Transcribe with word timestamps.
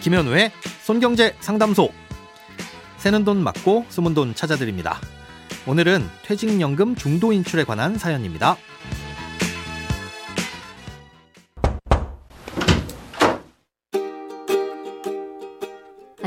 김현우의 0.00 0.50
손경제 0.82 1.36
상담소. 1.40 1.90
새는 2.96 3.24
돈 3.24 3.42
맞고 3.42 3.86
숨은 3.90 4.14
돈 4.14 4.34
찾아드립니다. 4.34 4.98
오늘은 5.66 6.08
퇴직연금 6.22 6.96
중도 6.96 7.32
인출에 7.32 7.64
관한 7.64 7.98
사연입니다. 7.98 8.56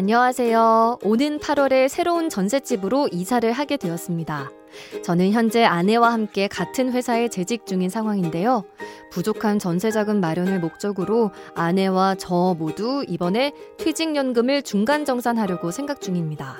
안녕하세요. 0.07 0.99
오는 1.05 1.39
8월에 1.39 1.87
새로운 1.87 2.27
전셋집으로 2.29 3.07
이사를 3.13 3.49
하게 3.53 3.77
되었습니다. 3.77 4.51
저는 5.01 5.31
현재 5.31 5.63
아내와 5.63 6.11
함께 6.11 6.49
같은 6.49 6.91
회사에 6.91 7.29
재직 7.29 7.65
중인 7.65 7.89
상황인데요. 7.89 8.65
부족한 9.11 9.59
전세자금 9.59 10.19
마련을 10.19 10.59
목적으로 10.59 11.31
아내와 11.55 12.15
저 12.15 12.53
모두 12.59 13.05
이번에 13.07 13.53
퇴직연금을 13.77 14.63
중간 14.63 15.05
정산하려고 15.05 15.71
생각 15.71 16.01
중입니다. 16.01 16.57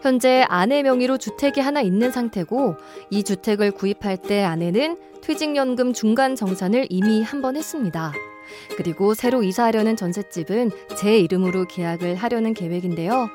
현재 0.00 0.44
아내 0.48 0.84
명의로 0.84 1.18
주택이 1.18 1.58
하나 1.58 1.80
있는 1.80 2.12
상태고 2.12 2.76
이 3.10 3.24
주택을 3.24 3.72
구입할 3.72 4.16
때 4.16 4.44
아내는 4.44 4.96
퇴직연금 5.22 5.92
중간 5.92 6.36
정산을 6.36 6.86
이미 6.88 7.20
한 7.20 7.42
번 7.42 7.56
했습니다. 7.56 8.12
그리고 8.76 9.14
새로 9.14 9.42
이사하려는 9.42 9.96
전셋집은 9.96 10.70
제 10.96 11.18
이름으로 11.18 11.66
계약을 11.66 12.14
하려는 12.16 12.54
계획인데요. 12.54 13.28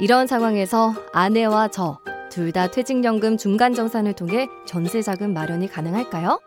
이런 0.00 0.26
상황에서 0.26 0.94
아내와 1.12 1.68
저 1.68 1.98
둘 2.36 2.52
다 2.52 2.70
퇴직연금 2.70 3.38
중간 3.38 3.72
정산을 3.72 4.12
통해 4.12 4.46
전세자금 4.66 5.32
마련이 5.32 5.68
가능할까요? 5.68 6.38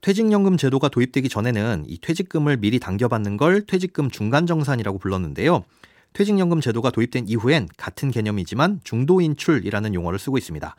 퇴직연금 0.00 0.56
제도가 0.56 0.88
도입되기 0.88 1.28
전에는 1.28 1.84
이 1.86 2.00
퇴직금을 2.00 2.56
미리 2.56 2.80
당겨받는 2.80 3.36
걸 3.36 3.64
퇴직금 3.64 4.10
중간정산이라고 4.10 4.98
불렀는데요. 4.98 5.64
퇴직연금 6.12 6.60
제도가 6.60 6.90
도입된 6.90 7.28
이후엔 7.28 7.68
같은 7.76 8.10
개념이지만 8.10 8.80
중도인출이라는 8.82 9.94
용어를 9.94 10.18
쓰고 10.18 10.38
있습니다. 10.38 10.74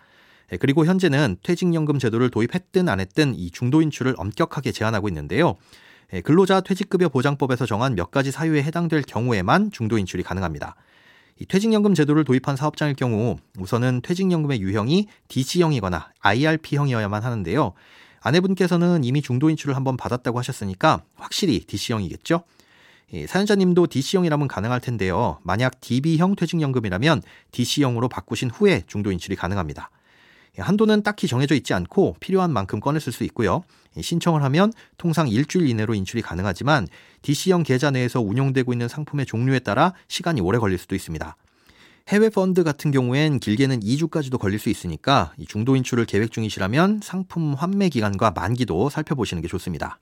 예, 0.52 0.58
그리고 0.58 0.86
현재는 0.86 1.38
퇴직연금 1.44 2.00
제도를 2.00 2.30
도입했든 2.30 2.88
안 2.88 3.00
했든 3.00 3.36
이 3.36 3.52
중도 3.52 3.82
인출을 3.82 4.16
엄격하게 4.18 4.72
제한하고 4.72 5.08
있는데요. 5.10 5.56
예, 6.14 6.22
근로자 6.22 6.62
퇴직급여 6.62 7.10
보장법에서 7.10 7.66
정한 7.66 7.96
몇 7.96 8.12
가지 8.12 8.32
사유에 8.32 8.64
해당될 8.64 9.02
경우에만 9.02 9.72
중도 9.72 9.98
인출이 9.98 10.24
가능합니다. 10.24 10.76
이 11.40 11.46
퇴직연금 11.46 11.94
제도를 11.94 12.24
도입한 12.24 12.56
사업장일 12.56 12.96
경우 12.96 13.38
우선은 13.60 14.02
퇴직연금의 14.02 14.62
유형이 14.62 15.08
DC형이거나 15.28 16.12
IRP형이어야만 16.20 17.24
하는데요. 17.24 17.74
아내분께서는 18.22 19.04
이미 19.04 19.22
중도 19.22 19.50
인출을 19.50 19.76
한번 19.76 19.98
받았다고 19.98 20.40
하셨으니까 20.40 21.04
확실히 21.16 21.60
DC형이겠죠? 21.60 22.44
사연자님도 23.28 23.88
DC형이라면 23.88 24.48
가능할 24.48 24.82
텐데요. 24.82 25.40
만약 25.44 25.80
DB형 25.80 26.36
퇴직연금이라면 26.36 27.22
DC형으로 27.52 28.10
바꾸신 28.10 28.50
후에 28.50 28.84
중도 28.88 29.12
인출이 29.12 29.36
가능합니다. 29.36 29.92
한도는 30.58 31.04
딱히 31.04 31.28
정해져 31.28 31.56
있지 31.56 31.74
않고 31.74 32.18
필요한 32.20 32.52
만큼 32.52 32.80
꺼냈을 32.80 33.12
수 33.14 33.24
있고요. 33.26 33.64
신청을 34.00 34.44
하면 34.44 34.72
통상 34.98 35.28
일주일 35.28 35.68
이내로 35.68 35.94
인출이 35.96 36.22
가능하지만 36.22 36.88
DC형 37.22 37.64
계좌 37.64 37.92
내에서 37.92 38.22
운용되고 38.22 38.74
있는 38.74 38.88
상품의 38.88 39.26
종류에 39.26 39.60
따라 39.60 39.94
시간이 40.08 40.42
오래 40.42 40.60
걸릴 40.60 40.78
수도 40.78 40.96
있습니다. 40.96 41.36
해외 42.10 42.30
펀드 42.30 42.64
같은 42.64 42.92
경우엔 42.92 43.40
길게는 43.40 43.82
2주까지도 43.82 44.40
걸릴 44.40 44.60
수 44.60 44.70
있으니까 44.70 45.34
중도 45.48 45.76
인출을 45.76 46.06
계획 46.06 46.32
중이시라면 46.32 47.02
상품 47.04 47.54
환매 47.54 47.90
기간과 47.90 48.32
만기도 48.32 48.90
살펴보시는 48.90 49.42
게 49.42 49.50
좋습니다. 49.50 50.00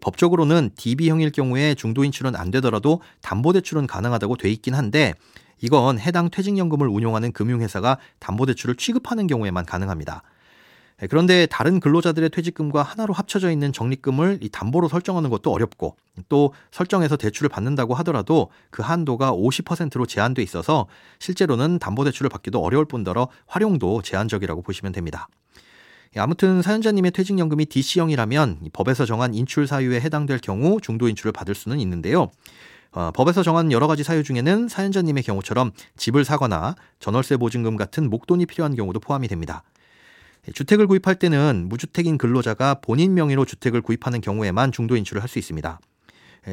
법적으로는 0.00 0.70
DB형일 0.76 1.32
경우에 1.32 1.74
중도 1.74 2.04
인출은 2.04 2.36
안 2.36 2.50
되더라도 2.50 3.02
담보 3.20 3.52
대출은 3.52 3.86
가능하다고 3.86 4.36
돼 4.36 4.50
있긴 4.50 4.74
한데 4.74 5.14
이건 5.60 5.98
해당 5.98 6.30
퇴직연금을 6.30 6.88
운용하는 6.88 7.32
금융회사가 7.32 7.98
담보대출을 8.18 8.76
취급하는 8.76 9.26
경우에만 9.26 9.66
가능합니다. 9.66 10.22
예, 11.02 11.06
그런데 11.06 11.46
다른 11.46 11.80
근로자들의 11.80 12.30
퇴직금과 12.30 12.82
하나로 12.82 13.14
합쳐져 13.14 13.50
있는 13.50 13.72
적립금을 13.72 14.38
이 14.42 14.48
담보로 14.48 14.88
설정하는 14.88 15.30
것도 15.30 15.52
어렵고 15.52 15.96
또 16.28 16.52
설정해서 16.72 17.16
대출을 17.16 17.48
받는다고 17.48 17.94
하더라도 17.94 18.50
그 18.70 18.82
한도가 18.82 19.32
50%로 19.32 20.06
제한돼 20.06 20.42
있어서 20.42 20.86
실제로는 21.20 21.78
담보 21.78 22.04
대출을 22.04 22.28
받기도 22.28 22.60
어려울 22.60 22.84
뿐더러 22.84 23.28
활용도 23.46 24.02
제한적이라고 24.02 24.62
보시면 24.62 24.92
됩니다. 24.92 25.28
예, 26.16 26.20
아무튼 26.20 26.62
사연자님의 26.62 27.12
퇴직연금이 27.12 27.66
DC형이라면 27.66 28.70
법에서 28.72 29.04
정한 29.06 29.34
인출 29.34 29.66
사유에 29.66 30.00
해당될 30.00 30.38
경우 30.38 30.80
중도 30.80 31.08
인출을 31.08 31.32
받을 31.32 31.54
수는 31.54 31.78
있는데요. 31.80 32.30
어, 32.98 33.12
법에서 33.12 33.44
정한 33.44 33.70
여러 33.70 33.86
가지 33.86 34.02
사유 34.02 34.24
중에는 34.24 34.66
사연자님의 34.66 35.22
경우처럼 35.22 35.70
집을 35.96 36.24
사거나 36.24 36.74
전월세 36.98 37.36
보증금 37.36 37.76
같은 37.76 38.10
목돈이 38.10 38.46
필요한 38.46 38.74
경우도 38.74 38.98
포함이 38.98 39.28
됩니다. 39.28 39.62
주택을 40.52 40.88
구입할 40.88 41.14
때는 41.14 41.66
무주택인 41.68 42.18
근로자가 42.18 42.80
본인 42.80 43.14
명의로 43.14 43.44
주택을 43.44 43.82
구입하는 43.82 44.20
경우에만 44.20 44.72
중도 44.72 44.96
인출을 44.96 45.22
할 45.22 45.28
수 45.28 45.38
있습니다. 45.38 45.78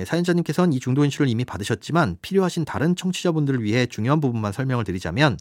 사연자님께서는 0.06 0.74
이 0.74 0.80
중도 0.80 1.04
인출을 1.04 1.30
이미 1.30 1.46
받으셨지만 1.46 2.18
필요하신 2.22 2.64
다른 2.66 2.96
청취자분들을 2.96 3.64
위해 3.64 3.88
중요한 3.88 4.22
부분만 4.22 4.52
설명을 4.52 4.84
드리자면 4.84 5.38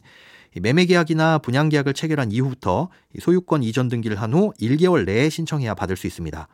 매매 0.59 0.85
계약이나 0.85 1.37
분양 1.37 1.69
계약을 1.69 1.93
체결한 1.93 2.31
이후부터 2.31 2.89
소유권 3.19 3.61
이전 3.61 3.89
등기를 3.89 4.19
한 4.19 4.33
후 4.33 4.53
1개월 4.59 5.05
내에 5.05 5.29
신청해야 5.29 5.75
받을 5.75 5.97
수 5.97 6.07
있습니다. 6.07 6.47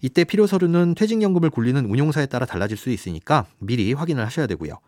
이때 0.00 0.24
필요 0.24 0.46
서류는 0.46 0.94
퇴직연금을 0.94 1.50
굴리는 1.50 1.84
운용사에 1.84 2.26
따라 2.26 2.46
달라질 2.46 2.76
수 2.76 2.90
있으니까 2.90 3.46
미리 3.58 3.92
확인을 3.92 4.24
하셔야 4.24 4.46
되고요. 4.46 4.78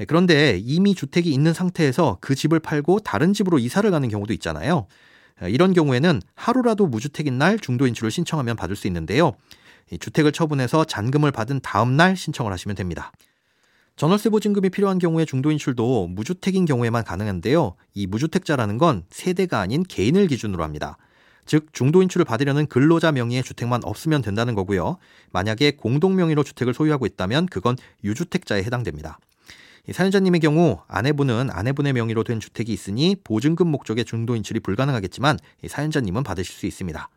예, 0.00 0.04
그런데 0.04 0.58
이미 0.62 0.94
주택이 0.94 1.30
있는 1.30 1.52
상태에서 1.52 2.18
그 2.20 2.34
집을 2.34 2.60
팔고 2.60 3.00
다른 3.00 3.32
집으로 3.32 3.58
이사를 3.58 3.88
가는 3.90 4.08
경우도 4.08 4.32
있잖아요. 4.34 4.86
예, 5.42 5.50
이런 5.50 5.74
경우에는 5.74 6.22
하루라도 6.34 6.86
무주택인 6.86 7.36
날 7.36 7.58
중도 7.58 7.86
인출을 7.86 8.10
신청하면 8.10 8.56
받을 8.56 8.76
수 8.76 8.86
있는데요. 8.86 9.32
주택을 9.98 10.32
처분해서 10.32 10.84
잔금을 10.84 11.32
받은 11.32 11.60
다음 11.62 11.96
날 11.96 12.16
신청을 12.16 12.52
하시면 12.52 12.76
됩니다. 12.76 13.12
전월세 13.96 14.30
보증금이 14.30 14.70
필요한 14.70 14.98
경우에 14.98 15.24
중도 15.26 15.50
인출도 15.50 16.06
무주택인 16.06 16.64
경우에만 16.64 17.04
가능한데요. 17.04 17.74
이 17.92 18.06
무주택자라는 18.06 18.78
건 18.78 19.02
세대가 19.10 19.60
아닌 19.60 19.82
개인을 19.82 20.28
기준으로 20.28 20.62
합니다. 20.62 20.96
즉 21.50 21.66
중도 21.72 22.00
인출을 22.00 22.24
받으려는 22.24 22.66
근로자 22.66 23.10
명의의 23.10 23.42
주택만 23.42 23.80
없으면 23.82 24.22
된다는 24.22 24.54
거고요. 24.54 24.98
만약에 25.32 25.72
공동 25.72 26.14
명의로 26.14 26.44
주택을 26.44 26.72
소유하고 26.72 27.06
있다면 27.06 27.46
그건 27.46 27.76
유주택자에 28.04 28.62
해당됩니다. 28.62 29.18
사연자님의 29.90 30.38
경우 30.38 30.78
아내분은 30.86 31.50
아내분의 31.50 31.94
명의로 31.94 32.22
된 32.22 32.38
주택이 32.38 32.72
있으니 32.72 33.16
보증금 33.24 33.66
목적의 33.66 34.04
중도 34.04 34.36
인출이 34.36 34.60
불가능하겠지만 34.60 35.38
사연자님은 35.66 36.22
받으실 36.22 36.54
수 36.54 36.66
있습니다. 36.66 37.08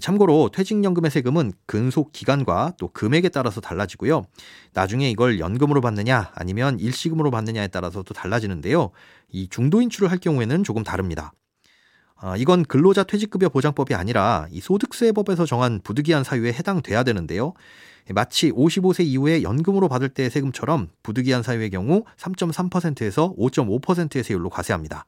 참고로 0.00 0.50
퇴직연금의 0.52 1.12
세금은 1.12 1.52
근속 1.66 2.10
기간과 2.10 2.72
또 2.76 2.88
금액에 2.88 3.28
따라서 3.28 3.60
달라지고요. 3.60 4.24
나중에 4.72 5.08
이걸 5.08 5.38
연금으로 5.38 5.80
받느냐 5.80 6.32
아니면 6.34 6.80
일시금으로 6.80 7.30
받느냐에 7.30 7.68
따라서도 7.68 8.14
달라지는데요. 8.14 8.90
이 9.30 9.46
중도 9.48 9.80
인출을 9.80 10.10
할 10.10 10.18
경우에는 10.18 10.64
조금 10.64 10.82
다릅니다. 10.82 11.32
아, 12.16 12.36
이건 12.36 12.64
근로자 12.64 13.04
퇴직급여 13.04 13.48
보장법이 13.48 13.94
아니라 13.94 14.46
이 14.50 14.60
소득세법에서 14.60 15.46
정한 15.46 15.80
부득이한 15.82 16.24
사유에 16.24 16.52
해당돼야 16.52 17.02
되는데요. 17.02 17.54
마치 18.10 18.50
55세 18.50 19.04
이후에 19.04 19.42
연금으로 19.42 19.88
받을 19.88 20.08
때의 20.08 20.30
세금처럼 20.30 20.88
부득이한 21.02 21.42
사유의 21.42 21.70
경우 21.70 22.04
3.3%에서 22.18 23.34
5.5%의 23.36 24.22
세율로 24.22 24.50
과세합니다. 24.50 25.06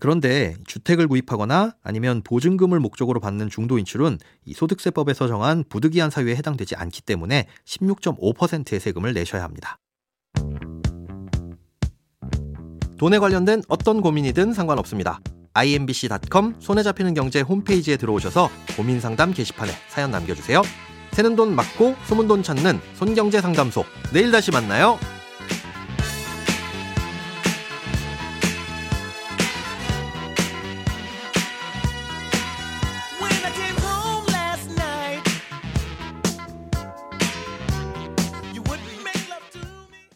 그런데 0.00 0.54
주택을 0.66 1.08
구입하거나 1.08 1.74
아니면 1.82 2.20
보증금을 2.22 2.78
목적으로 2.78 3.20
받는 3.20 3.48
중도인출은 3.48 4.18
이 4.44 4.52
소득세법에서 4.52 5.28
정한 5.28 5.64
부득이한 5.68 6.10
사유에 6.10 6.36
해당되지 6.36 6.76
않기 6.76 7.02
때문에 7.02 7.46
16.5%의 7.64 8.80
세금을 8.80 9.14
내셔야 9.14 9.44
합니다. 9.44 9.78
돈에 12.98 13.18
관련된 13.18 13.62
어떤 13.68 14.02
고민이든 14.02 14.52
상관없습니다. 14.52 15.20
imbc.com 15.58 16.54
손에 16.58 16.82
잡히는 16.82 17.14
경제 17.14 17.40
홈페이지에 17.40 17.96
들어오셔서 17.96 18.50
고민 18.76 19.00
상담 19.00 19.32
게시판에 19.32 19.72
사연 19.88 20.10
남겨주세요. 20.10 20.62
새는 21.12 21.36
돈 21.36 21.54
맞고 21.54 21.96
소문 22.06 22.28
돈 22.28 22.42
찾는 22.42 22.80
손경제 22.94 23.40
상담소. 23.40 23.84
내일 24.12 24.30
다시 24.30 24.50
만나요. 24.50 24.98